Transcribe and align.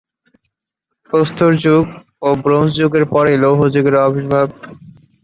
প্রস্তর 1.09 1.51
যুগ 1.63 1.83
ও 2.21 2.29
ব্রোঞ্জ 2.43 2.69
যুগের 2.79 3.05
পরে 3.13 3.31
লৌহ 3.43 3.59
যুগের 3.73 3.95
আবির্ভাব। 4.05 4.47